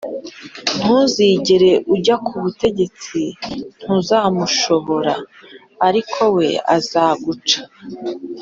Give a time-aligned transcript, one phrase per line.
[0.79, 3.21] ntuzigera ujya ku butegetsi,
[3.83, 5.13] ntuzamushobora
[5.87, 7.61] ariko we azaguscya.